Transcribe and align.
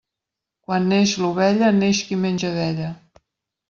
Quan 0.69 0.87
neix 0.93 1.13
l'ovella, 1.25 1.71
neix 1.85 2.03
qui 2.09 2.21
menja 2.27 2.55
d'ella. 2.61 2.93